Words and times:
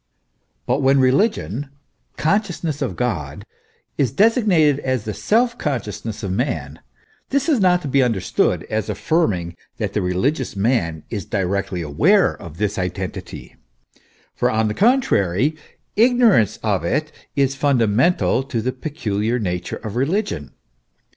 13 0.65 0.65
But 0.65 0.81
when 0.81 0.99
religion 0.99 1.69
consciousness 2.17 2.81
of 2.81 2.95
God 2.95 3.45
is 3.99 4.09
designated 4.11 4.79
as 4.79 5.03
the 5.05 5.13
self 5.13 5.59
consciousness 5.59 6.23
of 6.23 6.31
man, 6.31 6.79
this 7.29 7.47
is 7.47 7.59
not 7.59 7.83
to 7.83 7.87
be 7.87 8.01
understood 8.01 8.63
as 8.63 8.89
affirming 8.89 9.55
that 9.77 9.93
the 9.93 10.01
religious 10.01 10.55
man 10.55 11.03
is 11.11 11.23
directly 11.25 11.83
aware 11.83 12.33
of 12.33 12.57
this 12.57 12.79
identity; 12.79 13.55
for, 14.33 14.49
on 14.49 14.69
the 14.69 14.73
contrary, 14.73 15.55
ignorance 15.95 16.57
of 16.63 16.83
it 16.83 17.11
is 17.35 17.53
fundamental 17.53 18.41
to 18.41 18.59
the 18.59 18.71
peculiar 18.73 19.37
nature 19.37 19.75
of 19.83 19.95
religion. 19.95 20.49